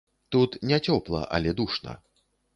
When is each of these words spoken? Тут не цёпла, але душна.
Тут 0.35 0.55
не 0.71 0.79
цёпла, 0.85 1.21
але 1.39 1.55
душна. 1.61 1.97